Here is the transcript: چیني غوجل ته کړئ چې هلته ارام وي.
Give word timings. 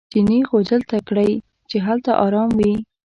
چیني 0.13 0.39
غوجل 0.49 0.81
ته 0.89 0.97
کړئ 1.07 1.31
چې 1.69 1.77
هلته 1.85 2.11
ارام 2.25 2.49
وي. 2.59 2.73